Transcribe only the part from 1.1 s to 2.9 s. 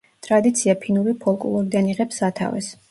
ფოლკლორიდან იღებს სათავეს.